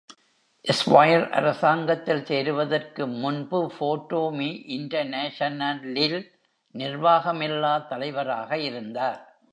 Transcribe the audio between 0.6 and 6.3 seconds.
ஸ்வைர் அரசாங்கத்தில் சேருவதற்கு முன்பு ஃபோட்டோ-மீ இன்டர்நேஷனலில்